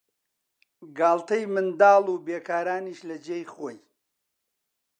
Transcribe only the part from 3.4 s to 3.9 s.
خۆی